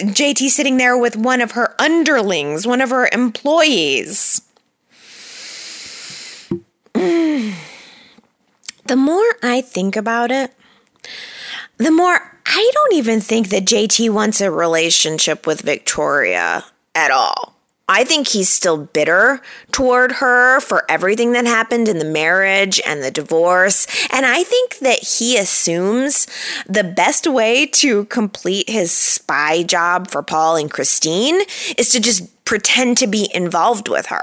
[0.04, 4.42] JT sitting there with one of her underlings, one of her employees.
[6.94, 7.54] the
[8.96, 10.54] more I think about it,
[11.78, 17.56] the more I don't even think that JT wants a relationship with Victoria at all.
[17.92, 19.42] I think he's still bitter
[19.74, 23.86] toward her for everything that happened in the marriage and the divorce.
[24.10, 26.26] And I think that he assumes
[26.68, 31.42] the best way to complete his spy job for Paul and Christine
[31.78, 34.22] is to just pretend to be involved with her.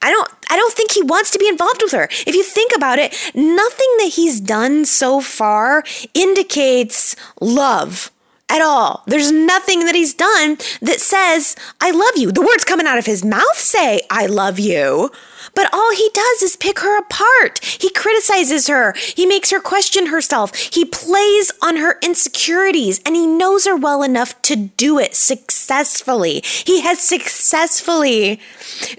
[0.00, 2.08] I don't I don't think he wants to be involved with her.
[2.26, 8.10] If you think about it, nothing that he's done so far indicates love
[8.48, 9.02] at all.
[9.06, 12.30] There's nothing that he's done that says, I love you.
[12.32, 15.10] The words coming out of his mouth say, I love you,
[15.54, 17.64] But all he does is pick her apart.
[17.64, 18.92] He criticizes her.
[18.92, 20.54] He makes her question herself.
[20.54, 26.42] He plays on her insecurities and he knows her well enough to do it successfully.
[26.44, 28.38] He has successfully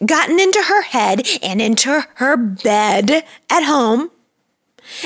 [0.06, 4.10] gotten into her head and into her bed at home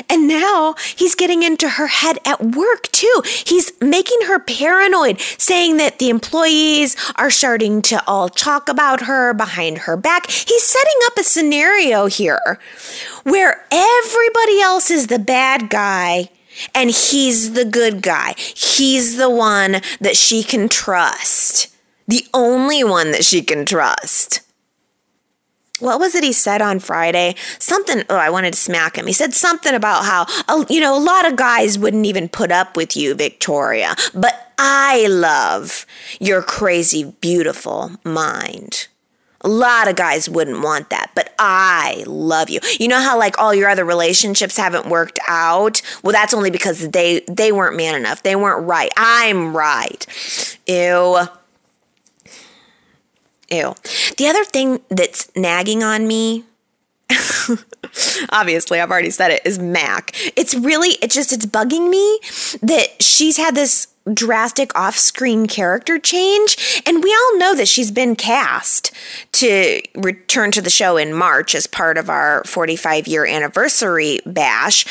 [0.10, 3.24] and now he's getting into her head at work too.
[3.26, 9.34] He's making her paranoid, saying that the employees are starting to all talk about her
[9.34, 10.30] behind her back.
[10.30, 12.60] He's setting up a scenario here
[13.24, 16.30] where everybody else is the bad guy
[16.76, 18.36] and he's the good guy.
[18.38, 21.68] He's the one that she can trust.
[22.08, 24.42] The only one that she can trust
[25.82, 27.36] what was it he said on Friday?
[27.60, 29.08] Something, oh, I wanted to smack him.
[29.08, 30.26] He said something about how,
[30.70, 35.08] you know, a lot of guys wouldn't even put up with you, Victoria, but I
[35.08, 35.86] love
[36.20, 38.88] your crazy, beautiful mind.
[39.44, 42.60] A lot of guys wouldn't want that, but I love you.
[42.80, 45.82] You know how like all your other relationships haven't worked out?
[46.04, 48.22] Well, that's only because they they weren't man enough.
[48.22, 48.92] They weren't right.
[48.96, 50.60] I'm right.
[50.68, 51.22] Ew.
[53.52, 53.76] Ew.
[54.18, 56.46] The other thing that's nagging on me,
[58.32, 60.12] obviously, I've already said it, is Mac.
[60.38, 62.20] It's really, it just, it's bugging me
[62.62, 66.82] that she's had this drastic off screen character change.
[66.86, 68.92] And we all know that she's been cast
[69.34, 74.86] to return to the show in March as part of our 45 year anniversary bash,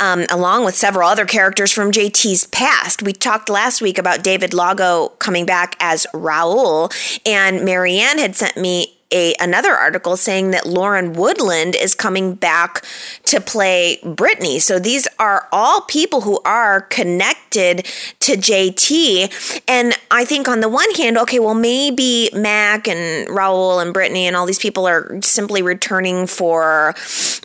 [0.00, 3.02] um, along with several other characters from JT's past.
[3.02, 6.92] We talked last week about David Lago coming back as Raul,
[7.26, 12.84] and Marianne had sent me a another article saying that Lauren Woodland is coming back
[13.24, 14.58] to play Brittany.
[14.58, 17.86] So these are all people who are connected
[18.24, 19.62] to JT.
[19.68, 24.26] And I think on the one hand, okay, well maybe Mac and Raul and Brittany
[24.26, 26.94] and all these people are simply returning for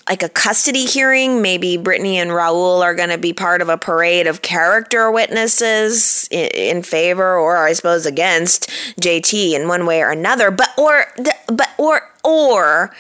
[0.08, 1.42] like a custody hearing.
[1.42, 6.30] Maybe Brittany and Raul are going to be part of a parade of character witnesses
[6.32, 8.70] in, favor or I suppose against
[9.02, 10.50] JT in one way or another.
[10.50, 11.08] But or
[11.48, 12.96] but or or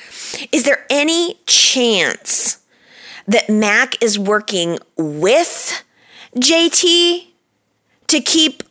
[0.51, 2.59] is there any chance
[3.25, 5.83] that Mac is working with
[6.35, 7.28] JT
[8.09, 8.63] to keep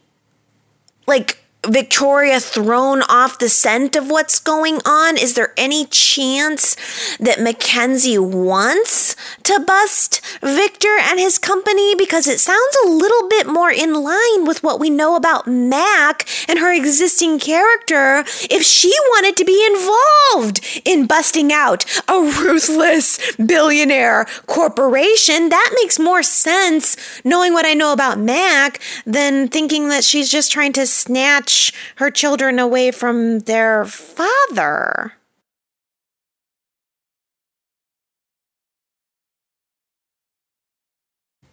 [1.06, 1.38] like
[1.68, 5.18] Victoria thrown off the scent of what's going on?
[5.18, 6.76] Is there any chance
[7.18, 11.94] that Mackenzie wants to bust Victor and his company?
[11.94, 16.26] Because it sounds a little bit more in line with what we know about Mac
[16.48, 23.18] and her existing character if she wanted to be involved in busting out a ruthless
[23.36, 25.50] billionaire corporation.
[25.50, 30.50] That makes more sense knowing what I know about Mac than thinking that she's just
[30.50, 31.57] trying to snatch
[31.96, 35.17] her children away from their father.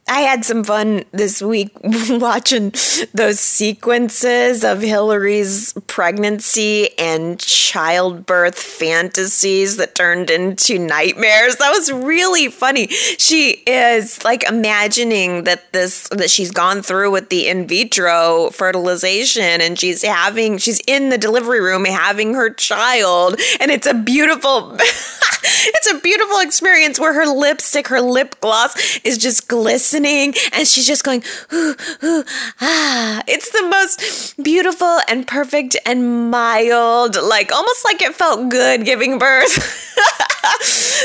[0.08, 1.72] I had some fun this week
[2.10, 2.72] watching
[3.16, 11.56] those sequences of Hilary's pregnancy and childbirth fantasies that turned into nightmares.
[11.56, 12.88] That was really funny.
[12.88, 19.60] She is like imagining that this that she's gone through with the in vitro fertilization
[19.60, 24.78] and she's having she's in the delivery room having her child and it's a beautiful
[25.44, 30.88] it's a beautiful experience where her lipstick, her lip gloss is just glistening and she's
[30.88, 31.24] just going,
[31.54, 32.24] ooh, ooh,
[32.60, 33.24] ah.
[33.28, 39.18] It's the most beautiful and perfect and mild, like almost like it felt good giving
[39.20, 39.52] birth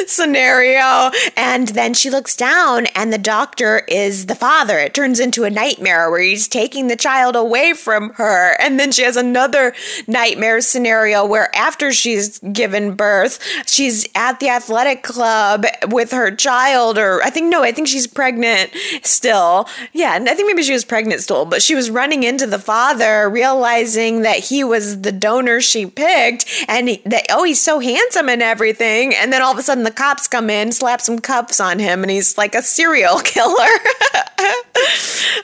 [0.06, 1.10] scenario.
[1.36, 4.78] And then she looks down and the doctor is the father.
[4.78, 8.60] It turns into a nightmare where he's taking the child away from her.
[8.60, 9.74] And then she has another
[10.06, 16.98] nightmare scenario where after she's given birth, she's at the athletic club with her child,
[16.98, 18.70] or I think, no, I think she's pregnant
[19.02, 19.68] still.
[19.92, 22.58] Yeah, and I think maybe she was pregnant still, but she was running into the
[22.58, 27.78] father, realizing that he was the donor she picked, and he, that, oh, he's so
[27.80, 29.14] handsome and everything.
[29.14, 32.02] And then all of a sudden the cops come in, slap some cuffs on him,
[32.02, 33.54] and he's like a serial killer.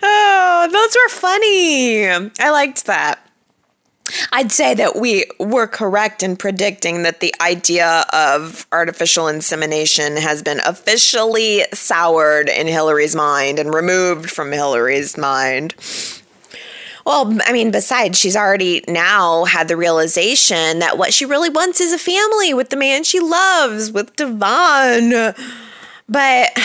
[0.02, 2.06] oh, those were funny.
[2.06, 3.25] I liked that.
[4.32, 10.42] I'd say that we were correct in predicting that the idea of artificial insemination has
[10.42, 15.74] been officially soured in Hilary's mind and removed from Hilary's mind.
[17.04, 21.80] Well, I mean, besides, she's already now had the realization that what she really wants
[21.80, 25.34] is a family with the man she loves, with Devon.
[26.08, 26.50] But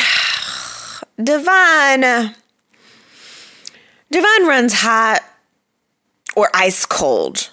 [1.23, 2.33] Devon,
[4.09, 5.21] Devon runs hot
[6.35, 7.51] or ice cold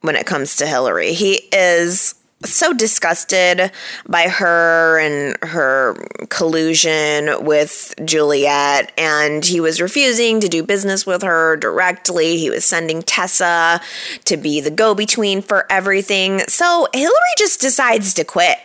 [0.00, 1.12] when it comes to Hilary.
[1.12, 2.14] He is
[2.44, 3.72] so disgusted
[4.06, 5.94] by her and her
[6.28, 12.36] collusion with Juliet, and he was refusing to do business with her directly.
[12.36, 13.80] He was sending Tessa
[14.24, 16.40] to be the go between for everything.
[16.40, 18.58] So Hilary just decides to quit.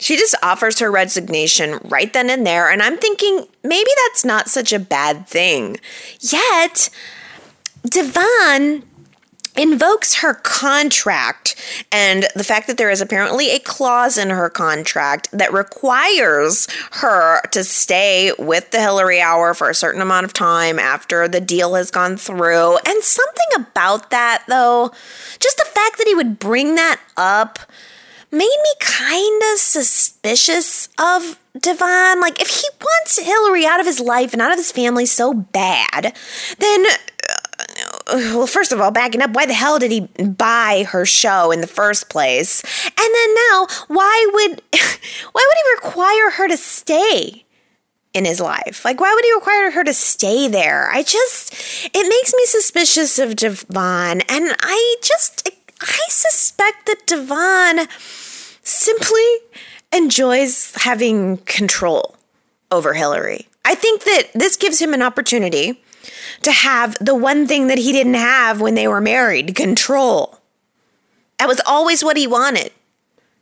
[0.00, 4.48] She just offers her resignation right then and there, and I'm thinking maybe that's not
[4.48, 5.78] such a bad thing.
[6.20, 6.88] Yet,
[7.84, 8.84] Devon
[9.58, 11.56] invokes her contract
[11.90, 17.40] and the fact that there is apparently a clause in her contract that requires her
[17.50, 21.74] to stay with the Hilary Hour for a certain amount of time after the deal
[21.74, 22.78] has gone through.
[22.86, 24.92] And something about that, though,
[25.40, 27.58] just the fact that he would bring that up
[28.30, 32.20] made me kind of suspicious of Devon.
[32.20, 35.32] Like, if he wants Hilary out of his life and out of his family so
[35.32, 36.14] bad,
[36.58, 36.84] then
[38.08, 41.60] well, first of all, backing up, why the hell did he buy her show in
[41.60, 42.62] the first place?
[42.86, 44.62] And then now, why would
[45.32, 47.44] why would he require her to stay
[48.14, 48.84] in his life?
[48.84, 50.90] Like, why would he require her to stay there?
[50.90, 51.54] I just
[51.94, 55.48] it makes me suspicious of Devon, and I just
[55.80, 57.86] I suspect that Devon
[58.62, 59.22] simply
[59.92, 62.16] enjoys having control
[62.70, 63.46] over Hilary.
[63.64, 65.82] I think that this gives him an opportunity
[66.42, 70.40] to have the one thing that he didn't have when they were married control.
[71.38, 72.72] That was always what he wanted.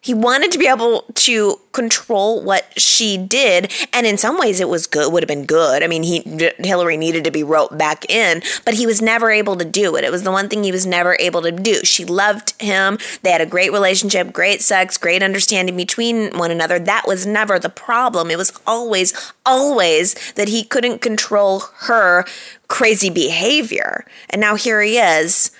[0.06, 4.68] He wanted to be able to control what she did, and in some ways, it
[4.68, 5.12] was good.
[5.12, 5.82] Would have been good.
[5.82, 6.22] I mean, he
[6.58, 10.04] Hilary needed to be roped back in, but he was never able to do it.
[10.04, 11.80] It was the one thing he was never able to do.
[11.82, 12.98] She loved him.
[13.22, 16.78] They had a great relationship, great sex, great understanding between one another.
[16.78, 18.30] That was never the problem.
[18.30, 22.24] It was always, always that he couldn't control her
[22.68, 25.50] crazy behavior, and now here he is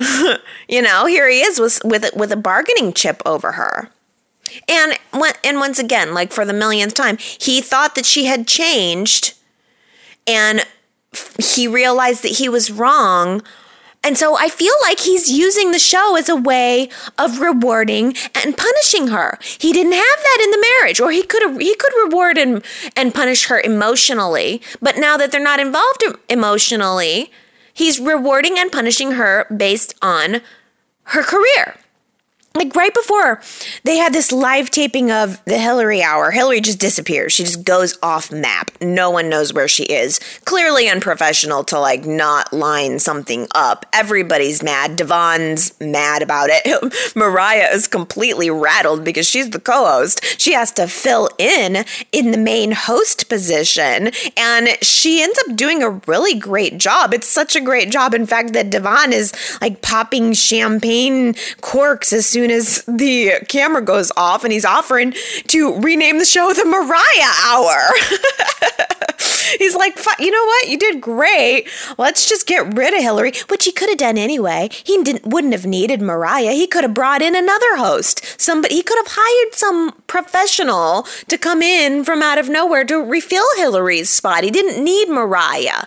[0.68, 3.90] you know, here he is with with with a bargaining chip over her.
[4.68, 4.98] And
[5.44, 9.34] and once again, like for the millionth time, he thought that she had changed
[10.26, 10.66] and
[11.38, 13.42] he realized that he was wrong.
[14.02, 16.88] And so I feel like he's using the show as a way
[17.18, 19.38] of rewarding and punishing her.
[19.42, 22.64] He didn't have that in the marriage, or he could he could reward and
[22.96, 24.62] and punish her emotionally.
[24.80, 27.30] But now that they're not involved emotionally,
[27.80, 30.42] He's rewarding and punishing her based on
[31.04, 31.76] her career
[32.54, 33.40] like right before
[33.84, 37.32] they had this live taping of the Hilary Hour, Hilary just disappears.
[37.32, 38.72] She just goes off map.
[38.80, 40.18] No one knows where she is.
[40.44, 43.86] Clearly unprofessional to like not line something up.
[43.92, 44.96] Everybody's mad.
[44.96, 46.92] Devon's mad about it.
[47.16, 50.24] Mariah is completely rattled because she's the co-host.
[50.40, 55.84] She has to fill in in the main host position, and she ends up doing
[55.84, 57.14] a really great job.
[57.14, 62.26] It's such a great job, in fact, that Devon is like popping champagne corks as
[62.26, 65.12] soon soon as the camera goes off and he's offering
[65.46, 67.76] to rename the show the Mariah Hour.
[69.58, 70.68] he's like, you know what?
[70.68, 71.68] You did great.
[71.98, 74.70] Let's just get rid of Hilary, which he could have done anyway.
[74.72, 76.52] He didn't wouldn't have needed Mariah.
[76.52, 78.40] He could have brought in another host.
[78.40, 82.96] Somebody he could have hired some professional to come in from out of nowhere to
[82.96, 84.44] refill Hilary's spot.
[84.44, 85.84] He didn't need Mariah.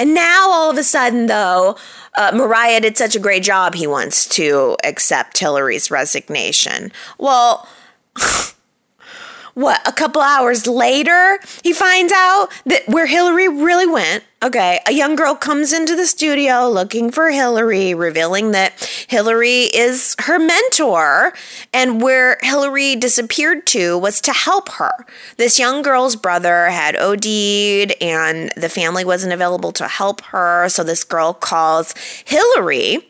[0.00, 1.76] And now all of a sudden, though,
[2.16, 6.90] uh, Mariah did such a great job, he wants to accept Hilary's resignation.
[7.18, 7.68] Well,
[9.54, 14.24] what, a couple hours later, he finds out that where Hilary really went.
[14.42, 18.72] Okay, a young girl comes into the studio looking for Hilary, revealing that
[19.06, 21.34] Hilary is her mentor,
[21.74, 24.92] and where Hilary disappeared to was to help her.
[25.36, 30.82] This young girl's brother had OD'd, and the family wasn't available to help her, so
[30.82, 33.06] this girl calls Hilary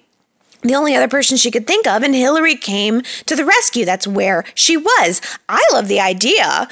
[0.63, 3.85] the only other person she could think of, and Hilary came to the rescue.
[3.85, 5.21] That's where she was.
[5.49, 6.69] I love the idea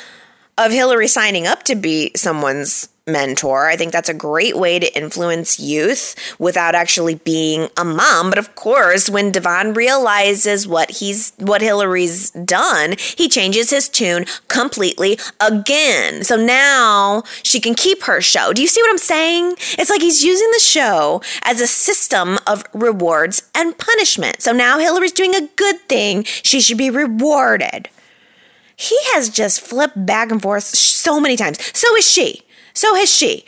[0.59, 3.69] of Hilary signing up to be someone's mentor.
[3.69, 8.31] I think that's a great way to influence youth without actually being a mom.
[8.31, 14.27] But of course, when Devon realizes what he's what Hilary's done, he changes his tune
[14.49, 16.25] completely again.
[16.25, 18.53] So now she can keep her show.
[18.53, 19.55] Do you see what I'm saying?
[19.79, 24.43] It's like he's using the show as a system of rewards and punishment.
[24.43, 26.25] So now Hilary's doing a good thing.
[26.25, 27.89] She should be rewarded.
[28.77, 31.59] He has just flipped back and forth so many times.
[31.77, 32.43] So is she.
[32.79, 33.45] So has she.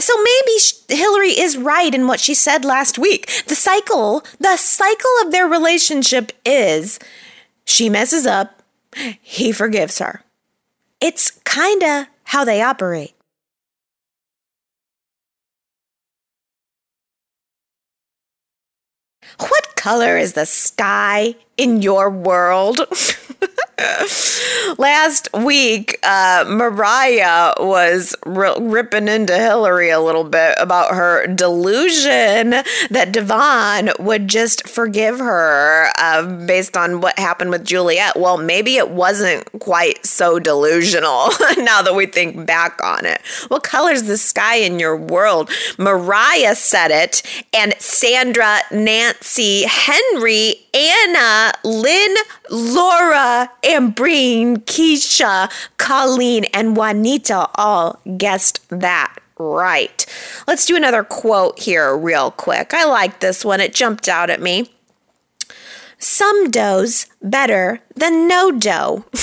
[0.00, 3.44] So maybe Hilary is right in what she said last week.
[3.46, 6.98] The cycle, the cycle of their relationship is
[7.64, 8.62] she messes up,
[9.22, 10.22] he forgives her.
[11.00, 13.14] It's kind of how they operate.
[19.38, 22.80] What color is the sky in your world?
[24.78, 32.50] Last week, uh, Mariah was r- ripping into Hilary a little bit about her delusion
[32.90, 38.16] that Devon would just forgive her uh, based on what happened with Juliet.
[38.16, 43.20] Well, maybe it wasn't quite so delusional now that we think back on it.
[43.48, 45.50] What color's the sky in your world?
[45.76, 47.22] Mariah said it,
[47.52, 52.14] and Sandra, Nancy, Henry, Anna, Lynn,
[52.50, 60.06] Laura, Ambreen, Keisha, Colleen, and Juanita all guessed that right.
[60.46, 62.72] Let's do another quote here, real quick.
[62.72, 64.70] I like this one, it jumped out at me.
[65.98, 69.04] Some dough's better than no dough.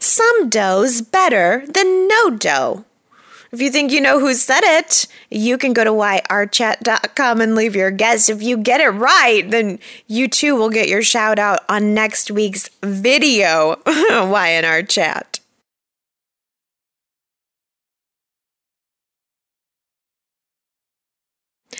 [0.00, 2.84] Some dough's better than no dough.
[3.50, 7.74] If you think you know who said it, you can go to yrchat.com and leave
[7.74, 8.28] your guess.
[8.28, 12.30] If you get it right, then you too will get your shout out on next
[12.30, 15.40] week's video, Y&R Chat.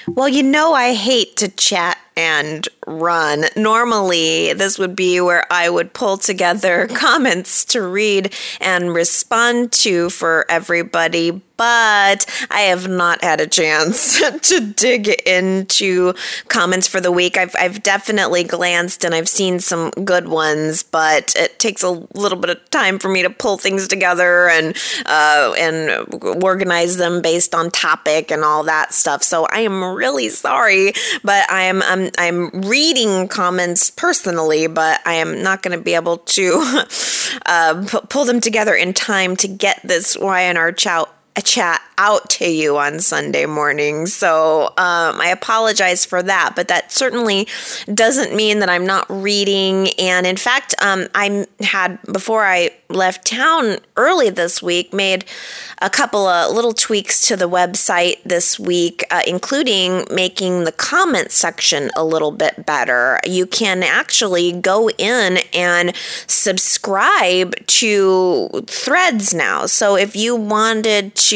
[0.07, 3.45] Well, you know, I hate to chat and run.
[3.55, 10.11] Normally, this would be where I would pull together comments to read and respond to
[10.11, 16.14] for everybody, but I have not had a chance to dig into
[16.49, 17.37] comments for the week.
[17.37, 22.39] I've, I've definitely glanced and I've seen some good ones, but it takes a little
[22.39, 27.55] bit of time for me to pull things together and uh, and organize them based
[27.55, 29.23] on topic and all that stuff.
[29.23, 30.93] So I am really sorry,
[31.23, 31.83] but I'm
[32.16, 36.61] I'm, reading comments personally, but I am not going to be able to
[37.46, 42.49] uh, p- pull them together in time to get this Y&R chat chat out to
[42.49, 44.07] you on Sunday morning.
[44.07, 47.47] So um, I apologize for that, but that certainly
[47.93, 49.89] doesn't mean that I'm not reading.
[49.99, 55.24] And in fact, um, I had, before I left town early this week, made
[55.83, 61.33] a couple of little tweaks to the website this week, uh, including making the comment
[61.33, 63.18] section a little bit better.
[63.24, 65.95] You can actually go in and
[66.26, 69.66] subscribe to threads now.
[69.66, 71.28] So if you wanted to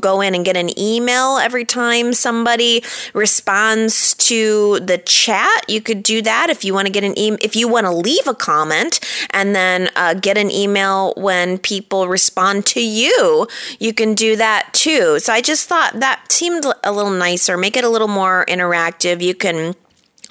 [0.00, 2.82] go in and get an email every time somebody
[3.14, 6.50] responds to the chat, you could do that.
[6.50, 9.54] If you want to get an email, if you want to leave a comment and
[9.54, 13.46] then uh, get an email when people respond to you,
[13.78, 15.18] you can do that too.
[15.18, 19.22] So I just thought that seemed a little nicer, make it a little more interactive.
[19.22, 19.74] You can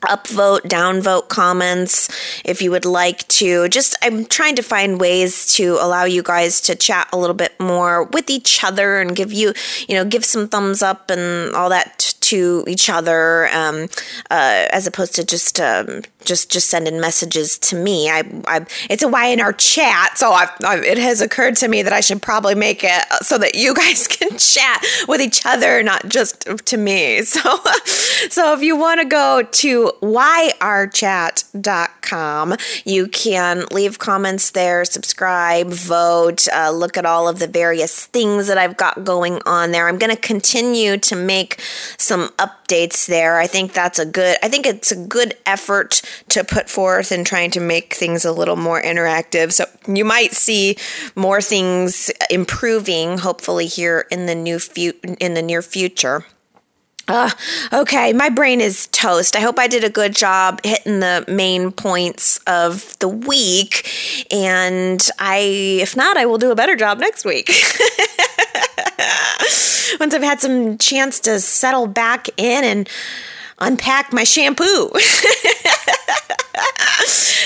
[0.06, 2.10] upvote, downvote comments
[2.44, 3.68] if you would like to.
[3.70, 7.60] Just, I'm trying to find ways to allow you guys to chat a little bit
[7.60, 9.54] more with each other and give you,
[9.88, 13.88] you know, give some thumbs up and all that to each other, um,
[14.32, 18.10] uh, as opposed to just um, just just sending messages to me.
[18.10, 21.94] I, I it's a Y&R chat, so I've, I've, it has occurred to me that
[21.94, 26.10] I should probably make it so that you guys can chat with each other, not
[26.10, 27.22] just to me.
[27.36, 27.60] So
[28.30, 31.46] so if you want to go to yrchat.com,
[32.86, 38.48] you can leave comments there, subscribe, vote, uh, look at all of the various things
[38.48, 39.88] that I've got going on there.
[39.88, 41.60] I'm going to continue to make
[41.98, 43.38] some updates there.
[43.38, 47.26] I think that's a good I think it's a good effort to put forth and
[47.26, 49.54] trying to make things a little more interactive.
[49.54, 50.78] So you might see
[51.16, 56.26] more things improving hopefully here in the new fu- in the near future.
[57.08, 57.30] Uh,
[57.72, 59.36] okay, my brain is toast.
[59.36, 63.88] I hope I did a good job hitting the main points of the week.
[64.32, 65.38] And I,
[65.82, 67.50] if not, I will do a better job next week.
[70.00, 72.90] Once I've had some chance to settle back in and
[73.60, 74.92] unpack my shampoo.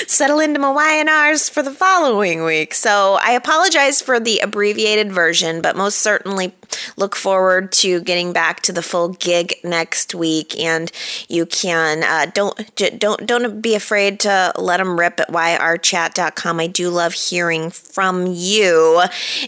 [0.07, 2.73] Settle into my Y&Rs for the following week.
[2.73, 6.53] So I apologize for the abbreviated version, but most certainly
[6.97, 10.57] look forward to getting back to the full gig next week.
[10.59, 10.91] And
[11.27, 16.59] you can uh, don't don't don't be afraid to let them rip at yrchat.com.
[16.59, 19.01] I do love hearing from you.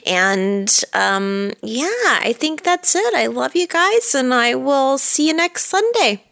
[0.06, 3.14] And um, yeah, I think that's it.
[3.14, 6.24] I love you guys, and I will see you next Sunday.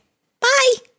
[0.41, 0.89] Bye.